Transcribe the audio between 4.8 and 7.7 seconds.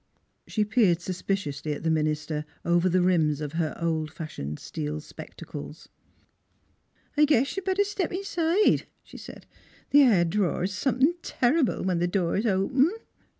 spectacles." I guess you'd